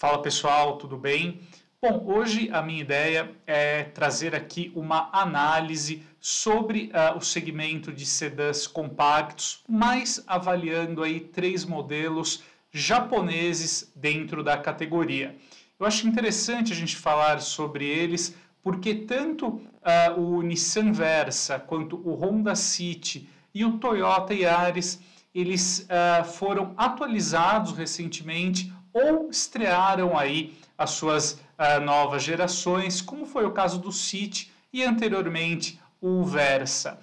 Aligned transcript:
Fala 0.00 0.22
pessoal, 0.22 0.78
tudo 0.78 0.96
bem? 0.96 1.42
Bom, 1.78 2.02
hoje 2.06 2.48
a 2.54 2.62
minha 2.62 2.80
ideia 2.80 3.32
é 3.46 3.82
trazer 3.82 4.34
aqui 4.34 4.72
uma 4.74 5.10
análise 5.12 6.02
sobre 6.18 6.90
uh, 6.94 7.18
o 7.18 7.20
segmento 7.20 7.92
de 7.92 8.06
sedãs 8.06 8.66
compactos, 8.66 9.62
mas 9.68 10.24
avaliando 10.26 11.02
aí 11.02 11.20
três 11.20 11.66
modelos 11.66 12.42
japoneses 12.72 13.92
dentro 13.94 14.42
da 14.42 14.56
categoria. 14.56 15.36
Eu 15.78 15.84
acho 15.84 16.08
interessante 16.08 16.72
a 16.72 16.76
gente 16.76 16.96
falar 16.96 17.38
sobre 17.42 17.84
eles 17.84 18.34
porque 18.62 18.94
tanto 18.94 19.48
uh, 19.48 20.18
o 20.18 20.40
Nissan 20.40 20.92
Versa 20.92 21.58
quanto 21.58 21.96
o 22.08 22.14
Honda 22.14 22.54
City 22.54 23.28
e 23.52 23.66
o 23.66 23.72
Toyota 23.72 24.32
Yaris 24.32 24.98
eles 25.34 25.86
uh, 25.90 26.24
foram 26.24 26.72
atualizados 26.78 27.76
recentemente 27.76 28.72
ou 28.92 29.30
estrearam 29.30 30.18
aí 30.18 30.56
as 30.76 30.90
suas 30.90 31.32
uh, 31.32 31.80
novas 31.82 32.22
gerações, 32.22 33.00
como 33.00 33.26
foi 33.26 33.44
o 33.44 33.52
caso 33.52 33.78
do 33.78 33.92
City 33.92 34.50
e 34.72 34.82
anteriormente 34.82 35.80
o 36.00 36.24
Versa. 36.24 36.98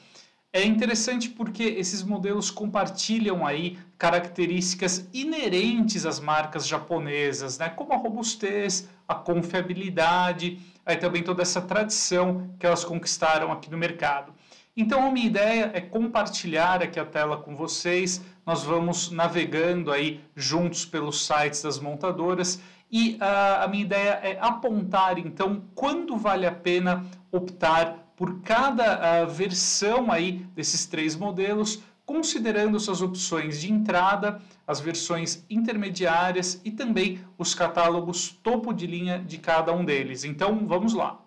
É 0.51 0.63
interessante 0.63 1.29
porque 1.29 1.63
esses 1.63 2.01
modelos 2.01 2.49
compartilham 2.49 3.45
aí 3.45 3.77
características 3.97 5.07
inerentes 5.13 6.05
às 6.05 6.19
marcas 6.19 6.65
japonesas, 6.65 7.59
né? 7.59 7.69
como 7.69 7.93
a 7.93 7.97
robustez, 7.97 8.87
a 9.07 9.13
confiabilidade, 9.13 10.59
aí 10.85 10.97
também 10.97 11.21
toda 11.21 11.41
essa 11.41 11.61
tradição 11.61 12.49
que 12.57 12.65
elas 12.65 12.83
conquistaram 12.83 13.51
aqui 13.51 13.69
no 13.69 13.77
mercado. 13.77 14.33
Então, 14.79 15.07
a 15.07 15.11
minha 15.11 15.25
ideia 15.25 15.71
é 15.73 15.81
compartilhar 15.81 16.83
aqui 16.83 16.99
a 16.99 17.05
tela 17.05 17.37
com 17.37 17.55
vocês. 17.55 18.23
Nós 18.45 18.61
vamos 18.61 19.09
navegando 19.09 19.91
aí 19.91 20.21
juntos 20.35 20.85
pelos 20.85 21.25
sites 21.25 21.63
das 21.63 21.79
montadoras 21.79 22.61
e 22.91 23.15
uh, 23.15 23.63
a 23.63 23.67
minha 23.67 23.83
ideia 23.83 24.19
é 24.21 24.37
apontar 24.39 25.17
então 25.17 25.63
quando 25.73 26.15
vale 26.15 26.45
a 26.45 26.51
pena 26.51 27.03
optar 27.31 28.13
por 28.15 28.39
cada 28.41 29.25
uh, 29.25 29.27
versão 29.27 30.11
aí 30.11 30.45
desses 30.55 30.85
três 30.85 31.15
modelos, 31.15 31.81
considerando 32.05 32.79
suas 32.79 33.01
opções 33.01 33.59
de 33.59 33.71
entrada, 33.71 34.39
as 34.67 34.79
versões 34.79 35.43
intermediárias 35.49 36.61
e 36.63 36.69
também 36.69 37.19
os 37.35 37.55
catálogos 37.55 38.29
topo 38.43 38.71
de 38.71 38.85
linha 38.85 39.17
de 39.17 39.39
cada 39.39 39.73
um 39.73 39.83
deles. 39.83 40.23
Então, 40.23 40.67
vamos 40.67 40.93
lá. 40.93 41.19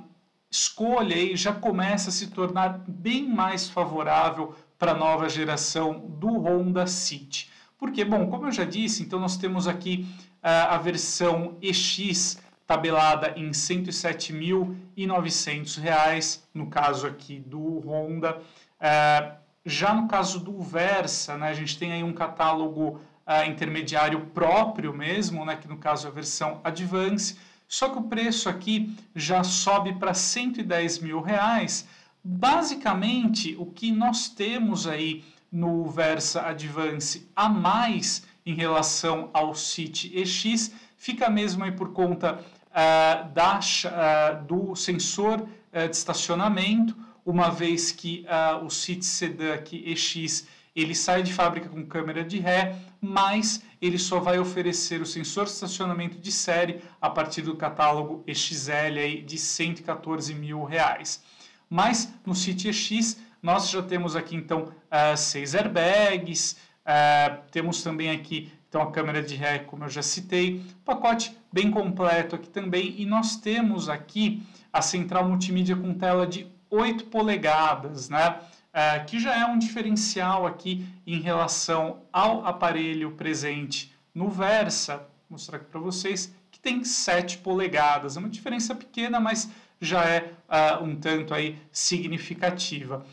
escolha 0.54 1.16
aí 1.16 1.36
já 1.36 1.52
começa 1.52 2.10
a 2.10 2.12
se 2.12 2.28
tornar 2.28 2.84
bem 2.86 3.28
mais 3.28 3.68
favorável 3.68 4.54
para 4.78 4.92
a 4.92 4.94
nova 4.94 5.28
geração 5.28 5.98
do 5.98 6.28
Honda 6.38 6.86
City. 6.86 7.50
Porque, 7.76 8.04
bom, 8.04 8.30
como 8.30 8.46
eu 8.46 8.52
já 8.52 8.62
disse, 8.64 9.02
então 9.02 9.18
nós 9.18 9.36
temos 9.36 9.66
aqui 9.66 10.06
uh, 10.36 10.70
a 10.70 10.78
versão 10.78 11.58
EX 11.60 12.40
tabelada 12.68 13.34
em 13.36 13.46
R$ 13.46 13.50
107.900, 13.50 16.42
no 16.54 16.68
caso 16.68 17.08
aqui 17.08 17.40
do 17.40 17.80
Honda. 17.80 18.40
Uh, 18.80 19.34
já 19.66 19.92
no 19.92 20.06
caso 20.06 20.38
do 20.38 20.62
Versa, 20.62 21.36
né, 21.36 21.48
a 21.48 21.54
gente 21.54 21.76
tem 21.76 21.92
aí 21.92 22.04
um 22.04 22.12
catálogo 22.12 23.00
uh, 23.26 23.42
intermediário 23.48 24.26
próprio 24.26 24.94
mesmo, 24.94 25.44
né, 25.44 25.56
que 25.56 25.66
no 25.66 25.78
caso 25.78 26.06
é 26.06 26.10
a 26.10 26.14
versão 26.14 26.60
Advance, 26.62 27.36
só 27.74 27.88
que 27.88 27.98
o 27.98 28.02
preço 28.02 28.48
aqui 28.48 28.96
já 29.16 29.42
sobe 29.42 29.94
para 29.94 30.14
110 30.14 31.00
mil 31.00 31.20
reais. 31.20 31.88
Basicamente, 32.22 33.56
o 33.58 33.66
que 33.66 33.90
nós 33.90 34.28
temos 34.28 34.86
aí 34.86 35.24
no 35.50 35.84
Versa 35.86 36.42
Advance 36.42 37.28
a 37.34 37.48
mais 37.48 38.24
em 38.46 38.54
relação 38.54 39.28
ao 39.34 39.56
City 39.56 40.12
EX 40.16 40.70
fica 40.96 41.28
mesmo 41.28 41.64
aí 41.64 41.72
por 41.72 41.92
conta 41.92 42.34
uh, 42.70 43.28
da, 43.32 43.58
uh, 43.58 44.44
do 44.44 44.76
sensor 44.76 45.40
uh, 45.40 45.88
de 45.88 45.96
estacionamento, 45.96 46.96
uma 47.26 47.50
vez 47.50 47.90
que 47.90 48.24
o 48.62 48.70
City 48.70 49.04
Sedan 49.04 49.58
EX 49.72 50.46
ele 50.74 50.94
sai 50.94 51.22
de 51.22 51.32
fábrica 51.32 51.68
com 51.68 51.86
câmera 51.86 52.24
de 52.24 52.38
ré, 52.38 52.76
mas 53.00 53.62
ele 53.80 53.98
só 53.98 54.18
vai 54.18 54.38
oferecer 54.38 55.00
o 55.00 55.06
sensor 55.06 55.44
de 55.44 55.50
estacionamento 55.50 56.18
de 56.18 56.32
série 56.32 56.80
a 57.00 57.08
partir 57.08 57.42
do 57.42 57.56
catálogo 57.56 58.24
EXL 58.26 58.98
aí 58.98 59.22
de 59.22 59.38
114 59.38 60.34
mil 60.34 60.64
reais. 60.64 61.22
Mas 61.70 62.12
no 62.26 62.34
City 62.34 62.68
EX 62.68 63.18
nós 63.42 63.68
já 63.68 63.82
temos 63.82 64.16
aqui 64.16 64.34
então 64.34 64.62
uh, 64.62 65.16
seis 65.16 65.54
airbags, 65.54 66.56
uh, 66.80 67.42
temos 67.50 67.82
também 67.82 68.10
aqui 68.10 68.50
então 68.68 68.82
a 68.82 68.90
câmera 68.90 69.22
de 69.22 69.36
ré, 69.36 69.60
como 69.60 69.84
eu 69.84 69.88
já 69.88 70.02
citei, 70.02 70.60
pacote 70.84 71.36
bem 71.52 71.70
completo 71.70 72.34
aqui 72.34 72.48
também 72.48 72.96
e 72.98 73.06
nós 73.06 73.36
temos 73.36 73.88
aqui 73.88 74.42
a 74.72 74.82
central 74.82 75.28
multimídia 75.28 75.76
com 75.76 75.94
tela 75.94 76.26
de 76.26 76.48
8 76.68 77.04
polegadas, 77.04 78.08
né? 78.08 78.40
É, 78.76 78.98
que 78.98 79.20
já 79.20 79.38
é 79.38 79.46
um 79.46 79.56
diferencial 79.56 80.44
aqui 80.44 80.84
em 81.06 81.20
relação 81.20 82.02
ao 82.12 82.44
aparelho 82.44 83.12
presente 83.12 83.94
no 84.12 84.28
Versa. 84.28 84.96
Vou 84.96 85.06
mostrar 85.30 85.58
aqui 85.58 85.66
para 85.66 85.78
vocês 85.78 86.34
que 86.50 86.58
tem 86.58 86.82
7 86.82 87.38
polegadas. 87.38 88.16
É 88.16 88.18
uma 88.18 88.28
diferença 88.28 88.74
pequena, 88.74 89.20
mas 89.20 89.48
já 89.80 90.04
é 90.04 90.32
uh, 90.48 90.82
um 90.82 90.96
tanto 90.96 91.32
aí 91.32 91.56
significativa. 91.70 93.06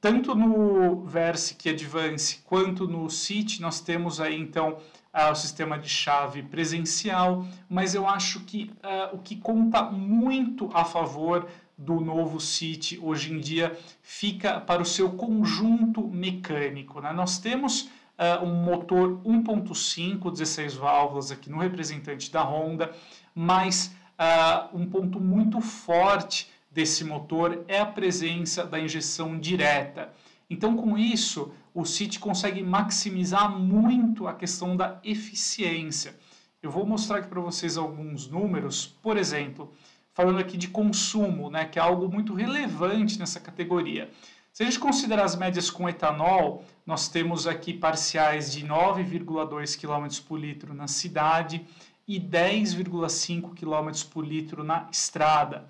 Tanto 0.00 0.34
no 0.34 1.04
Versic 1.04 1.68
Advance 1.68 2.40
quanto 2.44 2.88
no 2.88 3.08
City, 3.08 3.62
nós 3.62 3.80
temos 3.80 4.20
aí 4.20 4.36
então 4.36 4.78
uh, 5.14 5.30
o 5.30 5.34
sistema 5.36 5.78
de 5.78 5.88
chave 5.88 6.42
presencial, 6.42 7.46
mas 7.68 7.94
eu 7.94 8.04
acho 8.04 8.40
que 8.40 8.72
uh, 8.82 9.14
o 9.14 9.18
que 9.18 9.36
conta 9.36 9.82
muito 9.82 10.68
a 10.74 10.84
favor 10.84 11.48
do 11.78 12.00
novo 12.00 12.40
City 12.40 12.98
hoje 13.00 13.32
em 13.32 13.38
dia 13.38 13.78
fica 14.02 14.60
para 14.60 14.82
o 14.82 14.84
seu 14.84 15.10
conjunto 15.10 16.02
mecânico. 16.08 17.00
Né? 17.00 17.12
Nós 17.12 17.38
temos 17.38 17.82
uh, 17.82 18.44
um 18.44 18.64
motor 18.64 19.22
1.5, 19.24 20.32
16 20.32 20.74
válvulas 20.74 21.30
aqui 21.30 21.48
no 21.48 21.58
representante 21.58 22.32
da 22.32 22.42
Honda, 22.42 22.92
mas 23.32 23.94
uh, 24.18 24.76
um 24.76 24.84
ponto 24.86 25.20
muito 25.20 25.60
forte 25.60 26.50
desse 26.70 27.04
motor 27.04 27.64
é 27.68 27.78
a 27.78 27.86
presença 27.86 28.64
da 28.64 28.80
injeção 28.80 29.38
direta. 29.38 30.12
Então, 30.50 30.76
com 30.76 30.96
isso, 30.96 31.52
o 31.74 31.84
City 31.84 32.18
consegue 32.18 32.62
maximizar 32.62 33.50
muito 33.50 34.26
a 34.26 34.34
questão 34.34 34.76
da 34.76 34.98
eficiência. 35.04 36.16
Eu 36.62 36.70
vou 36.70 36.84
mostrar 36.84 37.18
aqui 37.18 37.28
para 37.28 37.40
vocês 37.40 37.76
alguns 37.76 38.28
números. 38.28 38.86
Por 38.86 39.16
exemplo, 39.16 39.72
falando 40.18 40.40
aqui 40.40 40.56
de 40.56 40.66
consumo, 40.66 41.48
né, 41.48 41.64
que 41.64 41.78
é 41.78 41.82
algo 41.82 42.08
muito 42.08 42.34
relevante 42.34 43.20
nessa 43.20 43.38
categoria. 43.38 44.10
Se 44.52 44.64
a 44.64 44.66
gente 44.66 44.80
considerar 44.80 45.22
as 45.22 45.36
médias 45.36 45.70
com 45.70 45.88
etanol, 45.88 46.64
nós 46.84 47.06
temos 47.06 47.46
aqui 47.46 47.72
parciais 47.72 48.50
de 48.50 48.66
9,2 48.66 49.78
km 49.78 50.08
por 50.26 50.40
litro 50.40 50.74
na 50.74 50.88
cidade 50.88 51.64
e 52.04 52.18
10,5 52.18 53.54
km 53.54 54.08
por 54.10 54.26
litro 54.26 54.64
na 54.64 54.88
estrada. 54.90 55.68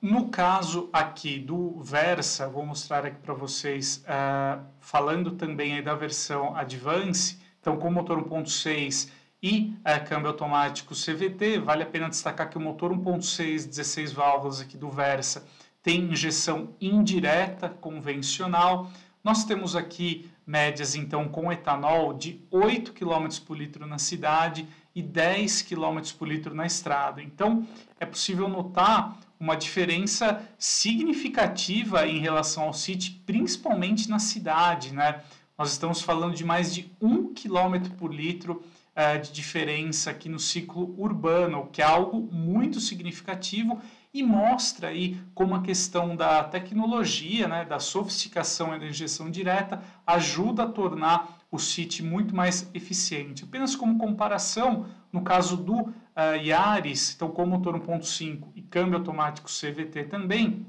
No 0.00 0.28
caso 0.28 0.88
aqui 0.94 1.38
do 1.38 1.78
Versa, 1.82 2.48
vou 2.48 2.64
mostrar 2.64 3.04
aqui 3.04 3.18
para 3.18 3.34
vocês, 3.34 4.02
uh, 4.06 4.64
falando 4.80 5.32
também 5.32 5.82
da 5.82 5.94
versão 5.94 6.56
Advance, 6.56 7.38
então 7.60 7.76
com 7.76 7.90
motor 7.90 8.24
1.6 8.24 9.10
e 9.42 9.74
é, 9.84 9.98
câmbio 9.98 10.28
automático 10.28 10.94
CVT. 10.94 11.58
Vale 11.58 11.82
a 11.82 11.86
pena 11.86 12.08
destacar 12.08 12.50
que 12.50 12.58
o 12.58 12.60
motor 12.60 12.92
1.6, 12.92 13.66
16 13.66 14.12
válvulas 14.12 14.60
aqui 14.60 14.76
do 14.76 14.90
Versa 14.90 15.46
tem 15.82 16.02
injeção 16.04 16.74
indireta 16.80 17.68
convencional. 17.68 18.90
Nós 19.24 19.44
temos 19.44 19.74
aqui 19.74 20.30
médias 20.46 20.94
então 20.94 21.28
com 21.28 21.52
etanol 21.52 22.12
de 22.12 22.42
8 22.50 22.92
km 22.92 23.28
por 23.46 23.56
litro 23.56 23.86
na 23.86 23.98
cidade 23.98 24.66
e 24.94 25.02
10 25.02 25.62
km 25.62 26.00
por 26.18 26.28
litro 26.28 26.54
na 26.54 26.66
estrada. 26.66 27.22
Então 27.22 27.66
é 27.98 28.04
possível 28.04 28.48
notar 28.48 29.18
uma 29.38 29.56
diferença 29.56 30.42
significativa 30.58 32.06
em 32.06 32.18
relação 32.18 32.64
ao 32.64 32.74
City, 32.74 33.22
principalmente 33.24 34.10
na 34.10 34.18
cidade, 34.18 34.92
né? 34.92 35.22
Nós 35.56 35.72
estamos 35.72 36.02
falando 36.02 36.34
de 36.34 36.44
mais 36.44 36.74
de 36.74 36.90
1 37.00 37.34
km 37.34 37.90
por 37.98 38.12
litro 38.12 38.62
uh, 39.00 39.20
de 39.20 39.32
diferença 39.32 40.10
aqui 40.10 40.28
no 40.28 40.38
ciclo 40.38 40.94
urbano, 40.98 41.68
que 41.72 41.80
é 41.80 41.84
algo 41.84 42.20
muito 42.30 42.80
significativo 42.80 43.80
e 44.12 44.22
mostra 44.22 44.88
aí 44.88 45.16
como 45.34 45.54
a 45.54 45.62
questão 45.62 46.16
da 46.16 46.42
tecnologia, 46.42 47.46
né, 47.46 47.64
da 47.64 47.78
sofisticação 47.78 48.76
da 48.78 48.86
injeção 48.86 49.30
direta 49.30 49.82
ajuda 50.06 50.64
a 50.64 50.68
tornar 50.68 51.38
o 51.50 51.58
CIT 51.58 52.02
muito 52.02 52.34
mais 52.34 52.68
eficiente. 52.74 53.44
Apenas 53.44 53.76
como 53.76 53.98
comparação, 53.98 54.86
no 55.12 55.22
caso 55.22 55.56
do 55.56 55.80
uh, 55.80 55.94
Yaris, 56.42 57.14
então 57.14 57.30
com 57.30 57.46
motor 57.46 57.78
1.5 57.80 58.48
e 58.54 58.62
câmbio 58.62 58.98
automático 58.98 59.48
CVT 59.48 60.04
também, 60.04 60.66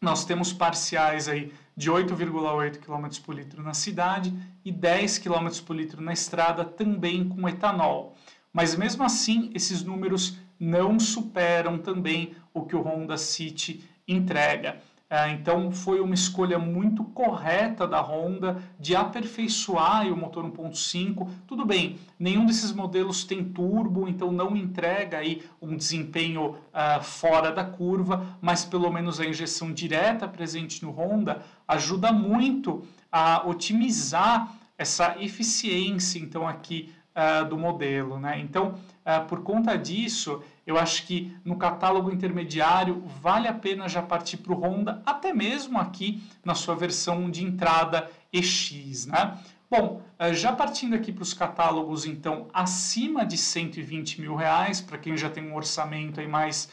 nós 0.00 0.24
temos 0.24 0.52
parciais 0.52 1.28
aí 1.28 1.52
de 1.76 1.90
8,8 1.90 2.78
km 2.78 3.20
por 3.24 3.34
litro 3.34 3.62
na 3.62 3.74
cidade 3.74 4.32
e 4.64 4.70
10 4.70 5.18
km 5.18 5.48
por 5.64 5.76
litro 5.76 6.00
na 6.00 6.12
estrada, 6.12 6.64
também 6.64 7.28
com 7.28 7.48
etanol. 7.48 8.16
Mas 8.52 8.74
mesmo 8.74 9.04
assim, 9.04 9.50
esses 9.54 9.82
números 9.82 10.38
não 10.58 10.98
superam 10.98 11.78
também 11.78 12.34
o 12.54 12.64
que 12.64 12.74
o 12.74 12.80
Honda 12.80 13.16
City 13.18 13.84
entrega. 14.08 14.80
É, 15.08 15.30
então 15.30 15.70
foi 15.70 16.00
uma 16.00 16.14
escolha 16.14 16.58
muito 16.58 17.04
correta 17.04 17.86
da 17.86 18.00
Honda 18.00 18.60
de 18.78 18.96
aperfeiçoar 18.96 20.12
o 20.12 20.16
motor 20.16 20.44
1.5. 20.44 21.28
Tudo 21.46 21.64
bem, 21.64 22.00
nenhum 22.18 22.44
desses 22.44 22.72
modelos 22.72 23.22
tem 23.22 23.44
turbo, 23.44 24.08
então 24.08 24.32
não 24.32 24.56
entrega 24.56 25.18
aí 25.18 25.44
um 25.62 25.76
desempenho 25.76 26.56
uh, 26.56 27.00
fora 27.00 27.52
da 27.52 27.62
curva, 27.62 28.36
mas 28.40 28.64
pelo 28.64 28.90
menos 28.90 29.20
a 29.20 29.26
injeção 29.26 29.72
direta 29.72 30.26
presente 30.26 30.82
no 30.82 30.90
Honda 30.90 31.40
ajuda 31.68 32.10
muito 32.10 32.82
a 33.10 33.46
otimizar 33.46 34.52
essa 34.76 35.16
eficiência 35.20 36.18
então 36.18 36.48
aqui 36.48 36.92
uh, 37.14 37.48
do 37.48 37.56
modelo, 37.56 38.18
né? 38.18 38.40
Então 38.40 38.74
uh, 39.04 39.24
por 39.28 39.42
conta 39.42 39.78
disso 39.78 40.42
eu 40.66 40.76
acho 40.76 41.06
que 41.06 41.34
no 41.44 41.56
catálogo 41.56 42.10
intermediário 42.10 43.04
vale 43.22 43.46
a 43.46 43.54
pena 43.54 43.88
já 43.88 44.02
partir 44.02 44.38
para 44.38 44.52
o 44.52 44.60
Honda, 44.60 45.00
até 45.06 45.32
mesmo 45.32 45.78
aqui 45.78 46.22
na 46.44 46.54
sua 46.54 46.74
versão 46.74 47.30
de 47.30 47.44
entrada 47.44 48.10
EX, 48.32 49.06
né? 49.06 49.38
Bom, 49.70 50.02
eh, 50.18 50.32
já 50.32 50.52
partindo 50.52 50.94
aqui 50.94 51.12
para 51.12 51.22
os 51.22 51.34
catálogos, 51.34 52.06
então, 52.06 52.48
acima 52.52 53.24
de 53.24 53.36
120 53.36 54.20
mil 54.20 54.34
reais, 54.36 54.80
para 54.80 54.98
quem 54.98 55.16
já 55.16 55.28
tem 55.28 55.44
um 55.44 55.54
orçamento 55.54 56.20
aí 56.20 56.28
mais 56.28 56.68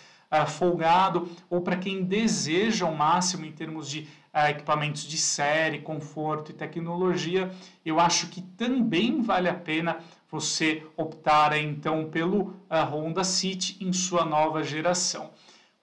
folgado 0.47 1.29
ou 1.49 1.61
para 1.61 1.77
quem 1.77 2.03
deseja 2.03 2.85
o 2.85 2.95
máximo 2.95 3.45
em 3.45 3.51
termos 3.51 3.89
de 3.89 4.07
uh, 4.33 4.49
equipamentos 4.49 5.03
de 5.03 5.17
série, 5.17 5.79
conforto 5.79 6.51
e 6.51 6.53
tecnologia, 6.53 7.51
eu 7.85 7.99
acho 7.99 8.27
que 8.27 8.41
também 8.41 9.21
vale 9.21 9.49
a 9.49 9.53
pena 9.53 9.97
você 10.29 10.83
optar 10.97 11.55
então 11.57 12.09
pelo 12.09 12.55
Honda 12.91 13.23
City 13.23 13.77
em 13.79 13.93
sua 13.93 14.25
nova 14.25 14.63
geração. 14.63 15.29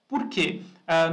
Por 0.07 0.27
quê? 0.27 0.61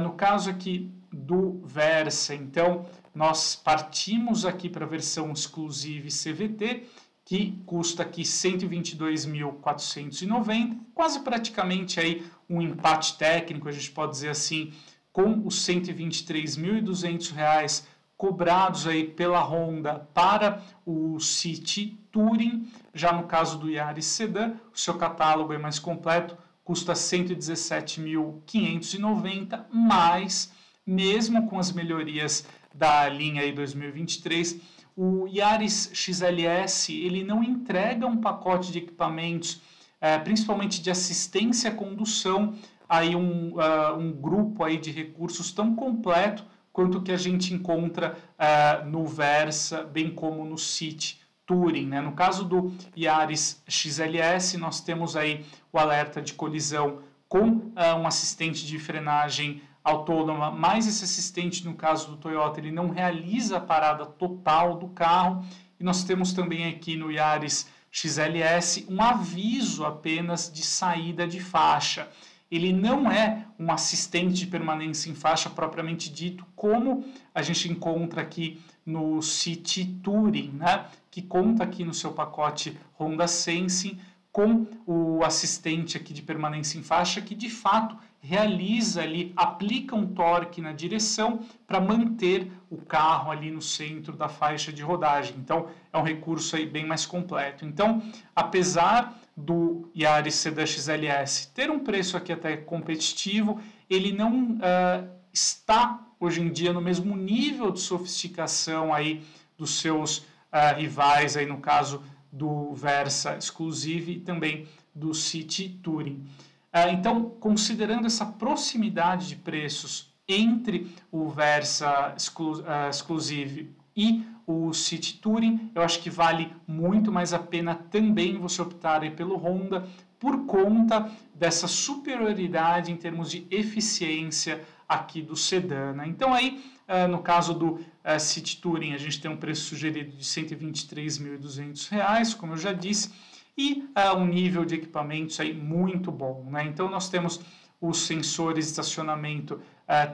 no 0.03 0.11
caso 0.11 0.49
aqui 0.49 0.91
do 1.11 1.61
Versa, 1.63 2.35
então, 2.35 2.85
nós 3.13 3.55
partimos 3.55 4.45
aqui 4.45 4.69
para 4.69 4.85
a 4.85 4.87
versão 4.87 5.31
exclusiva 5.31 6.07
CVT, 6.07 6.85
que 7.29 7.61
custa 7.63 8.01
aqui 8.01 8.23
122.490, 8.23 10.77
quase 10.95 11.19
praticamente 11.19 11.99
aí 11.99 12.25
um 12.49 12.59
empate 12.59 13.19
técnico, 13.19 13.69
a 13.69 13.71
gente 13.71 13.91
pode 13.91 14.13
dizer 14.13 14.29
assim, 14.29 14.73
com 15.13 15.45
os 15.45 15.63
123.200 15.63 17.31
reais 17.31 17.85
cobrados 18.17 18.87
aí 18.87 19.03
pela 19.03 19.43
Honda 19.43 20.09
para 20.11 20.63
o 20.83 21.19
City 21.19 21.99
Touring. 22.11 22.67
Já 22.95 23.13
no 23.13 23.27
caso 23.27 23.59
do 23.59 23.69
Yaris 23.69 24.07
Sedan, 24.07 24.55
o 24.73 24.79
seu 24.79 24.95
catálogo 24.95 25.53
é 25.53 25.59
mais 25.59 25.77
completo, 25.77 26.35
custa 26.63 26.93
117.590, 26.93 29.65
mas 29.71 30.51
mesmo 30.83 31.47
com 31.47 31.59
as 31.59 31.71
melhorias 31.71 32.43
da 32.73 33.07
linha 33.07 33.43
aí 33.43 33.51
2023, 33.51 34.78
o 35.01 35.25
Yaris 35.29 35.91
XLS 35.93 36.91
ele 36.93 37.23
não 37.23 37.41
entrega 37.41 38.05
um 38.05 38.17
pacote 38.17 38.69
de 38.69 38.79
equipamentos, 38.79 39.61
é, 40.01 40.17
principalmente 40.19 40.81
de 40.81 40.91
assistência 40.91 41.69
à 41.69 41.73
condução, 41.73 42.53
aí 42.87 43.15
um, 43.15 43.53
uh, 43.53 43.97
um 43.97 44.11
grupo 44.11 44.61
aí 44.61 44.77
de 44.77 44.91
recursos 44.91 45.53
tão 45.53 45.73
completo 45.73 46.43
quanto 46.73 47.01
que 47.01 47.13
a 47.13 47.17
gente 47.17 47.53
encontra 47.53 48.17
uh, 48.37 48.85
no 48.89 49.05
Versa, 49.05 49.83
bem 49.83 50.13
como 50.13 50.43
no 50.43 50.57
City 50.57 51.21
Touring. 51.45 51.85
Né? 51.87 52.01
No 52.01 52.11
caso 52.11 52.43
do 52.43 52.73
Yaris 52.97 53.63
XLS, 53.69 54.57
nós 54.57 54.81
temos 54.81 55.15
aí 55.15 55.45
o 55.71 55.79
alerta 55.79 56.21
de 56.21 56.33
colisão 56.33 56.99
com 57.29 57.47
uh, 57.47 57.95
um 57.97 58.05
assistente 58.05 58.65
de 58.65 58.77
frenagem 58.77 59.61
autônoma, 59.83 60.51
mas 60.51 60.87
esse 60.87 61.03
assistente, 61.03 61.65
no 61.65 61.73
caso 61.73 62.11
do 62.11 62.17
Toyota, 62.17 62.59
ele 62.59 62.71
não 62.71 62.89
realiza 62.89 63.57
a 63.57 63.61
parada 63.61 64.05
total 64.05 64.77
do 64.77 64.89
carro. 64.89 65.45
E 65.79 65.83
nós 65.83 66.03
temos 66.03 66.33
também 66.33 66.67
aqui 66.67 66.95
no 66.95 67.11
Yaris 67.11 67.67
XLS 67.91 68.85
um 68.89 69.01
aviso 69.01 69.85
apenas 69.85 70.51
de 70.51 70.63
saída 70.63 71.27
de 71.27 71.39
faixa. 71.39 72.07
Ele 72.51 72.73
não 72.73 73.11
é 73.11 73.45
um 73.59 73.71
assistente 73.71 74.33
de 74.33 74.47
permanência 74.47 75.09
em 75.09 75.15
faixa 75.15 75.49
propriamente 75.49 76.11
dito, 76.11 76.45
como 76.55 77.05
a 77.33 77.41
gente 77.41 77.69
encontra 77.69 78.21
aqui 78.21 78.59
no 78.85 79.21
City 79.21 79.85
Touring, 80.03 80.51
né? 80.53 80.85
que 81.11 81.21
conta 81.21 81.63
aqui 81.63 81.83
no 81.83 81.93
seu 81.93 82.11
pacote 82.11 82.77
Honda 82.99 83.27
Sensing 83.27 83.99
com 84.39 84.65
o 84.87 85.21
assistente 85.25 85.97
aqui 85.97 86.13
de 86.13 86.21
permanência 86.21 86.79
em 86.79 86.81
faixa, 86.81 87.19
que 87.19 87.35
de 87.35 87.49
fato 87.49 87.97
realiza 88.21 89.01
ali, 89.01 89.33
aplica 89.35 89.93
um 89.97 90.07
torque 90.07 90.61
na 90.61 90.71
direção 90.71 91.41
para 91.67 91.81
manter 91.81 92.49
o 92.69 92.77
carro 92.77 93.31
ali 93.31 93.51
no 93.51 93.61
centro 93.61 94.13
da 94.15 94.29
faixa 94.29 94.71
de 94.71 94.81
rodagem. 94.81 95.35
Então, 95.37 95.67
é 95.91 95.97
um 95.97 96.03
recurso 96.03 96.55
aí 96.55 96.65
bem 96.65 96.85
mais 96.85 97.05
completo. 97.05 97.65
Então, 97.65 98.01
apesar 98.33 99.19
do 99.35 99.91
Yaris 99.93 100.35
Sedan 100.35 100.65
XLS 100.65 101.51
ter 101.53 101.69
um 101.69 101.79
preço 101.79 102.15
aqui 102.15 102.31
até 102.31 102.55
competitivo, 102.55 103.59
ele 103.89 104.13
não 104.13 104.53
uh, 104.53 105.09
está 105.33 105.99
hoje 106.17 106.41
em 106.41 106.49
dia 106.49 106.71
no 106.71 106.79
mesmo 106.81 107.13
nível 107.13 107.71
de 107.71 107.81
sofisticação 107.81 108.93
aí 108.93 109.21
dos 109.57 109.81
seus 109.81 110.19
uh, 110.19 110.77
rivais 110.77 111.35
aí 111.35 111.45
no 111.45 111.57
caso 111.57 112.01
do 112.31 112.73
Versa 112.73 113.37
Exclusive 113.37 114.13
e 114.13 114.19
também 114.19 114.67
do 114.93 115.13
City 115.13 115.79
Touring. 115.81 116.23
Ah, 116.71 116.89
então, 116.89 117.31
considerando 117.39 118.05
essa 118.05 118.25
proximidade 118.25 119.27
de 119.27 119.35
preços 119.35 120.13
entre 120.27 120.87
o 121.11 121.27
Versa 121.27 122.13
uh, 122.13 122.89
Exclusive 122.89 123.75
e 123.95 124.23
o 124.45 124.71
City 124.73 125.17
Touring, 125.17 125.71
eu 125.73 125.81
acho 125.81 125.99
que 125.99 126.09
vale 126.09 126.53
muito 126.67 127.11
mais 127.11 127.33
a 127.33 127.39
pena 127.39 127.75
também 127.75 128.37
você 128.37 128.61
optar 128.61 129.01
pelo 129.15 129.35
Honda 129.35 129.87
por 130.19 130.45
conta 130.45 131.09
dessa 131.33 131.67
superioridade 131.67 132.91
em 132.91 132.97
termos 132.97 133.31
de 133.31 133.47
eficiência 133.49 134.61
aqui 134.89 135.21
do 135.21 135.35
sedã. 135.35 135.93
Né? 135.93 136.07
Então 136.07 136.33
aí, 136.33 136.63
uh, 136.87 137.07
no 137.07 137.19
caso 137.19 137.53
do 137.53 137.73
uh, 137.73 138.19
City 138.19 138.57
Touring, 138.57 138.93
a 138.93 138.97
gente 138.97 139.21
tem 139.21 139.29
um 139.29 139.37
preço 139.37 139.65
sugerido 139.65 140.09
de 140.09 140.17
R$ 140.17 140.47
123.200, 140.47 142.35
como 142.35 142.53
eu 142.53 142.57
já 142.57 142.73
disse, 142.73 143.13
e 143.55 143.87
uh, 143.95 144.17
um 144.17 144.25
nível 144.25 144.65
de 144.65 144.73
equipamentos 144.75 145.39
aí 145.39 145.53
muito 145.53 146.11
bom. 146.11 146.47
Né? 146.49 146.63
Então, 146.65 146.89
nós 146.89 147.07
temos 147.07 147.39
os 147.79 147.99
sensores 148.01 148.65
de 148.65 148.71
estacionamento 148.71 149.61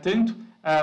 tanto 0.03 0.35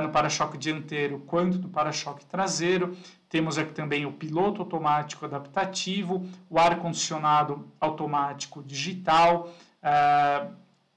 no 0.02 0.08
para-choque 0.10 0.58
dianteiro 0.58 1.20
quanto 1.20 1.56
no 1.58 1.68
para-choque 1.68 2.26
traseiro. 2.26 2.96
Temos 3.28 3.56
aqui 3.56 3.72
também 3.72 4.04
o 4.04 4.12
piloto 4.12 4.60
automático 4.62 5.24
adaptativo, 5.24 6.26
o 6.50 6.58
ar-condicionado 6.58 7.70
automático 7.80 8.64
digital, 8.64 9.54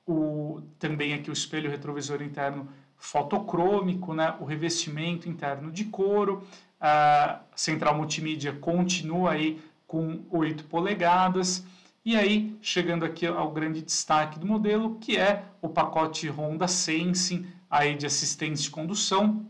o, 0.08 0.60
também 0.80 1.14
aqui 1.14 1.30
o 1.30 1.34
espelho 1.34 1.70
retrovisor 1.70 2.24
interno 2.24 2.68
fotocrômico, 3.06 4.16
né? 4.16 4.34
o 4.40 4.46
revestimento 4.46 5.30
interno 5.30 5.72
de 5.72 5.86
couro, 5.86 6.44
a 6.82 7.40
central 7.56 7.96
multimídia 7.96 8.52
continua 8.52 9.34
aí 9.34 9.62
com 9.86 10.24
8 10.32 10.64
polegadas. 10.64 11.64
E 12.04 12.16
aí, 12.16 12.58
chegando 12.62 13.06
aqui 13.06 13.28
ao 13.28 13.52
grande 13.52 13.84
destaque 13.84 14.40
do 14.40 14.48
modelo, 14.48 14.96
que 14.96 15.18
é 15.18 15.44
o 15.62 15.70
pacote 15.70 16.28
Honda 16.30 16.68
Sensing 16.68 17.46
aí 17.70 17.96
de 17.96 18.08
assistência 18.08 18.64
de 18.64 18.72
condução, 18.72 19.46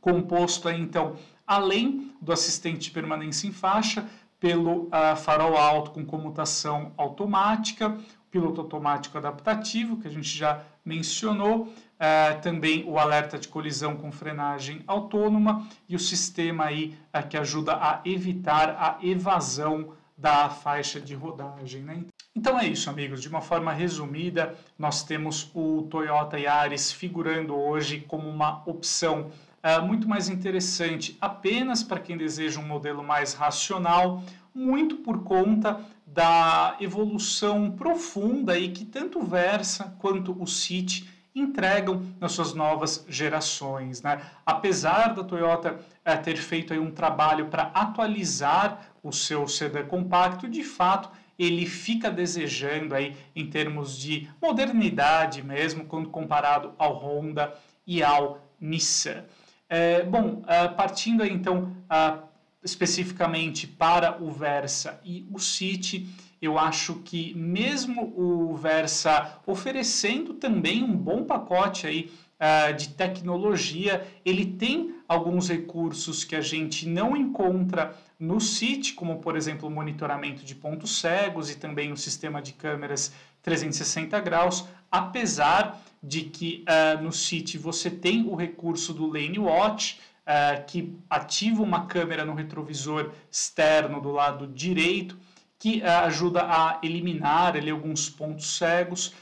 composto 0.00 0.66
aí, 0.68 0.80
então, 0.80 1.16
além 1.46 2.12
do 2.20 2.32
assistente 2.32 2.84
de 2.84 2.90
permanência 2.92 3.46
em 3.46 3.52
faixa, 3.52 4.08
pelo 4.40 4.84
uh, 4.84 5.16
farol 5.16 5.56
alto 5.56 5.90
com 5.90 6.04
comutação 6.04 6.92
automática, 6.96 7.96
piloto 8.30 8.60
automático 8.60 9.16
adaptativo, 9.16 9.98
que 9.98 10.08
a 10.08 10.10
gente 10.10 10.28
já 10.28 10.62
mencionou, 10.84 11.72
uh, 11.96 12.40
também 12.40 12.84
o 12.86 12.98
alerta 12.98 13.38
de 13.38 13.48
colisão 13.48 13.96
com 13.96 14.12
frenagem 14.12 14.82
autônoma 14.86 15.66
e 15.88 15.96
o 15.96 15.98
sistema 15.98 16.66
aí 16.66 16.96
uh, 17.14 17.26
que 17.26 17.36
ajuda 17.36 17.74
a 17.74 18.00
evitar 18.04 18.70
a 18.70 18.98
evasão 19.06 19.94
da 20.16 20.48
faixa 20.48 21.00
de 21.00 21.14
rodagem. 21.14 21.82
Né? 21.82 22.04
Então 22.34 22.58
é 22.58 22.66
isso, 22.66 22.88
amigos. 22.88 23.20
De 23.20 23.28
uma 23.28 23.40
forma 23.40 23.72
resumida, 23.72 24.54
nós 24.78 25.02
temos 25.02 25.50
o 25.54 25.86
Toyota 25.90 26.38
Yaris 26.38 26.90
figurando 26.92 27.54
hoje 27.54 28.00
como 28.08 28.28
uma 28.28 28.62
opção 28.66 29.30
uh, 29.62 29.84
muito 29.84 30.08
mais 30.08 30.28
interessante 30.28 31.16
apenas 31.20 31.82
para 31.82 32.00
quem 32.00 32.16
deseja 32.16 32.60
um 32.60 32.66
modelo 32.66 33.02
mais 33.02 33.34
racional, 33.34 34.22
muito 34.54 34.96
por 34.96 35.22
conta 35.22 35.80
da 36.06 36.76
evolução 36.80 37.70
profunda 37.72 38.54
aí 38.54 38.70
que 38.70 38.86
tanto 38.86 39.20
Versa 39.20 39.94
quanto 39.98 40.34
o 40.42 40.46
City 40.46 41.06
entregam 41.36 42.02
nas 42.18 42.32
suas 42.32 42.54
novas 42.54 43.04
gerações. 43.08 44.02
Né? 44.02 44.20
Apesar 44.44 45.14
da 45.14 45.22
Toyota 45.22 45.78
é, 46.04 46.16
ter 46.16 46.36
feito 46.38 46.72
um 46.74 46.90
trabalho 46.90 47.46
para 47.46 47.64
atualizar 47.74 48.88
o 49.02 49.12
seu 49.12 49.46
sedã 49.46 49.84
compacto, 49.84 50.48
de 50.48 50.64
fato 50.64 51.10
ele 51.38 51.66
fica 51.66 52.10
desejando 52.10 52.94
aí 52.94 53.14
em 53.34 53.46
termos 53.46 53.98
de 53.98 54.28
modernidade 54.40 55.42
mesmo 55.42 55.84
quando 55.84 56.08
comparado 56.08 56.72
ao 56.78 56.94
Honda 56.94 57.54
e 57.86 58.02
ao 58.02 58.40
Nissan. 58.58 59.22
É, 59.68 60.02
bom, 60.02 60.42
uh, 60.42 60.74
partindo 60.74 61.22
aí, 61.22 61.30
então 61.30 61.76
uh, 61.90 62.22
especificamente 62.64 63.66
para 63.66 64.22
o 64.22 64.30
Versa 64.30 65.00
e 65.04 65.26
o 65.30 65.38
City, 65.38 66.08
eu 66.40 66.58
acho 66.58 66.96
que 66.96 67.34
mesmo 67.34 68.12
o 68.16 68.54
Versa 68.56 69.40
oferecendo 69.46 70.34
também 70.34 70.82
um 70.82 70.96
bom 70.96 71.24
pacote 71.24 71.86
aí 71.86 72.10
uh, 72.40 72.74
de 72.74 72.90
tecnologia, 72.90 74.06
ele 74.24 74.44
tem 74.44 74.94
alguns 75.08 75.48
recursos 75.48 76.24
que 76.24 76.36
a 76.36 76.40
gente 76.40 76.88
não 76.88 77.16
encontra 77.16 77.96
no 78.18 78.40
City, 78.40 78.92
como 78.94 79.18
por 79.18 79.36
exemplo 79.36 79.68
o 79.68 79.70
monitoramento 79.70 80.44
de 80.44 80.54
pontos 80.54 81.00
cegos 81.00 81.50
e 81.50 81.56
também 81.56 81.92
o 81.92 81.96
sistema 81.96 82.40
de 82.42 82.52
câmeras 82.52 83.12
360 83.42 84.18
graus, 84.20 84.66
apesar 84.90 85.80
de 86.02 86.22
que 86.22 86.64
uh, 86.68 87.02
no 87.02 87.12
City 87.12 87.58
você 87.58 87.90
tem 87.90 88.26
o 88.26 88.34
recurso 88.34 88.92
do 88.92 89.06
Lane 89.06 89.38
Watch, 89.38 90.00
uh, 90.26 90.64
que 90.66 90.96
ativa 91.08 91.62
uma 91.62 91.86
câmera 91.86 92.24
no 92.24 92.34
retrovisor 92.34 93.12
externo 93.30 94.00
do 94.00 94.10
lado 94.10 94.46
direito, 94.46 95.16
que 95.58 95.80
uh, 95.80 96.04
ajuda 96.04 96.42
a 96.42 96.78
eliminar 96.82 97.56
ali, 97.56 97.70
alguns 97.70 98.08
pontos 98.08 98.56
cegos, 98.56 99.14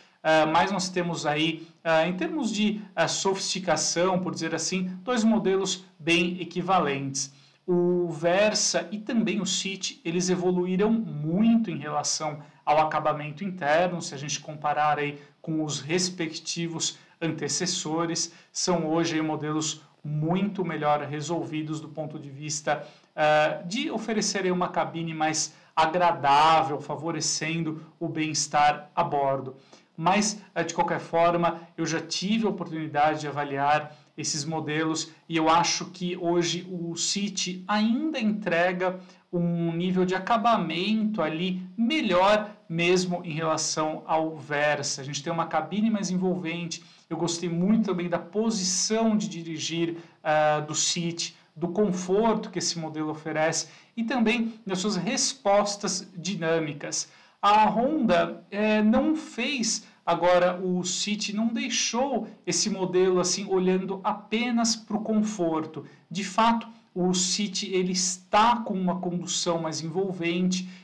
mas 0.51 0.73
nós 0.73 0.89
temos 0.89 1.27
aí 1.27 1.69
em 2.07 2.17
termos 2.17 2.51
de 2.51 2.81
sofisticação, 3.07 4.19
por 4.19 4.33
dizer 4.33 4.55
assim, 4.55 4.91
dois 5.03 5.23
modelos 5.23 5.85
bem 5.99 6.41
equivalentes. 6.41 7.31
O 7.67 8.09
Versa 8.09 8.89
e 8.91 8.99
também 8.99 9.43
o 9.43 9.45
City, 9.45 10.01
eles 10.03 10.31
evoluíram 10.31 10.91
muito 10.91 11.71
em 11.71 11.77
relação 11.77 12.43
ao 12.65 12.79
acabamento 12.79 13.45
interno, 13.45 14.01
se 14.01 14.15
a 14.15 14.19
gente 14.19 14.41
comparar 14.41 14.99
aí 14.99 15.19
com 15.43 15.63
os 15.63 15.81
respectivos 15.81 16.99
antecessores, 17.21 18.33
são 18.51 18.87
hoje 18.87 19.21
modelos 19.21 19.83
muito 20.03 20.65
melhor 20.65 21.01
resolvidos 21.03 21.81
do 21.81 21.89
ponto 21.89 22.19
de 22.19 22.29
vista 22.29 22.87
uh, 23.15 23.67
de 23.67 23.91
oferecerem 23.91 24.53
uma 24.53 24.69
cabine 24.69 25.15
mais 25.15 25.55
agradável, 25.75 26.81
favorecendo 26.81 27.85
o 27.99 28.09
bem-estar 28.09 28.91
a 28.95 29.03
bordo. 29.03 29.57
Mas, 29.97 30.41
uh, 30.55 30.65
de 30.65 30.75
qualquer 30.75 31.01
forma, 31.01 31.61
eu 31.77 31.87
já 31.87 32.01
tive 32.01 32.47
a 32.47 32.51
oportunidade 32.51 33.21
de 33.21 33.29
avaliar 33.29 33.95
esses 34.17 34.45
modelos 34.45 35.11
e 35.29 35.37
eu 35.37 35.49
acho 35.49 35.87
que 35.87 36.17
hoje 36.17 36.67
o 36.71 36.95
City 36.97 37.65
ainda 37.67 38.19
entrega 38.21 39.01
um 39.33 39.73
nível 39.73 40.05
de 40.05 40.15
acabamento 40.15 41.21
ali 41.21 41.61
melhor 41.77 42.51
mesmo 42.69 43.23
em 43.25 43.33
relação 43.33 44.03
ao 44.07 44.37
Versa. 44.37 45.01
A 45.01 45.05
gente 45.05 45.23
tem 45.23 45.33
uma 45.33 45.47
cabine 45.47 45.91
mais 45.91 46.11
envolvente. 46.11 46.85
Eu 47.11 47.17
gostei 47.17 47.49
muito 47.49 47.87
também 47.87 48.09
da 48.09 48.19
posição 48.19 49.17
de 49.17 49.29
dirigir 49.29 49.97
uh, 50.23 50.65
do 50.65 50.75
City, 50.75 51.37
do 51.55 51.69
conforto 51.69 52.51
que 52.51 52.59
esse 52.59 52.79
modelo 52.79 53.11
oferece 53.11 53.69
e 53.97 54.05
também 54.05 54.55
das 54.67 54.79
suas 54.79 54.97
respostas 54.97 56.11
dinâmicas. 56.17 57.09
A 57.41 57.67
Honda 57.67 58.45
eh, 58.51 58.83
não 58.83 59.15
fez 59.15 59.87
Agora, 60.07 60.61
o 60.61 60.85
City 60.85 61.35
não 61.35 61.49
deixou 61.49 62.29
esse 62.47 62.69
modelo 62.69 63.21
assim 63.21 63.47
olhando 63.49 64.01
apenas 64.05 64.77
para 64.77 64.99
o 64.99 65.03
conforto. 65.03 65.87
De 66.11 66.23
fato, 66.23 66.69
o 66.95 67.15
City 67.15 67.73
ele 67.73 67.93
está 67.93 68.57
com 68.57 68.75
uma 68.75 69.01
condução 69.01 69.59
mais 69.63 69.81
envolvente, 69.81 70.69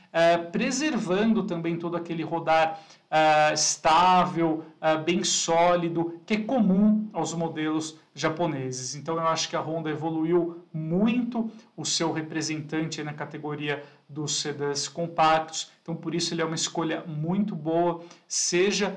preservando 0.51 1.43
também 1.43 1.77
todo 1.77 1.95
aquele 1.95 2.23
rodar 2.23 2.79
é, 3.13 3.53
estável, 3.53 4.63
é, 4.79 4.97
bem 4.97 5.21
sólido, 5.21 6.21
que 6.25 6.35
é 6.35 6.37
comum 6.37 7.09
aos 7.11 7.33
modelos 7.33 7.97
japoneses. 8.15 8.95
Então 8.95 9.15
eu 9.15 9.27
acho 9.27 9.49
que 9.49 9.55
a 9.55 9.59
Honda 9.59 9.89
evoluiu 9.89 10.63
muito 10.73 11.51
o 11.75 11.83
seu 11.83 12.13
representante 12.13 13.03
na 13.03 13.13
categoria 13.13 13.83
dos 14.07 14.39
sedãs 14.39 14.87
compactos. 14.87 15.71
Então 15.81 15.93
por 15.93 16.15
isso 16.15 16.33
ele 16.33 16.41
é 16.41 16.45
uma 16.45 16.55
escolha 16.55 17.03
muito 17.05 17.53
boa, 17.53 18.01
seja 18.27 18.95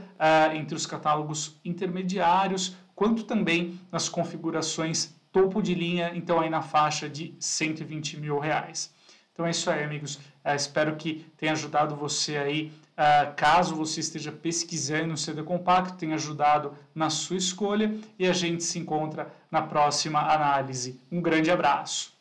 entre 0.54 0.76
os 0.76 0.86
catálogos 0.86 1.58
intermediários, 1.64 2.76
quanto 2.94 3.24
também 3.24 3.80
nas 3.90 4.08
configurações 4.08 5.14
topo 5.32 5.60
de 5.60 5.74
linha, 5.74 6.12
então 6.14 6.38
aí 6.38 6.48
na 6.48 6.62
faixa 6.62 7.08
de 7.08 7.34
120 7.40 8.20
mil 8.20 8.38
reais. 8.38 8.94
Então 9.34 9.44
é 9.44 9.50
isso 9.50 9.68
aí, 9.68 9.82
amigos. 9.82 10.14
Uh, 10.44 10.54
espero 10.54 10.94
que 10.94 11.26
tenha 11.36 11.52
ajudado 11.52 11.96
você 11.96 12.36
aí. 12.36 12.72
Uh, 12.96 13.34
caso 13.34 13.74
você 13.74 13.98
esteja 13.98 14.30
pesquisando 14.30 15.12
um 15.12 15.16
CD 15.16 15.42
compacto, 15.42 15.96
tenha 15.96 16.14
ajudado 16.14 16.78
na 16.94 17.10
sua 17.10 17.36
escolha 17.36 17.92
e 18.16 18.28
a 18.28 18.32
gente 18.32 18.62
se 18.62 18.78
encontra 18.78 19.34
na 19.50 19.60
próxima 19.60 20.20
análise. 20.20 21.00
Um 21.10 21.20
grande 21.20 21.50
abraço. 21.50 22.14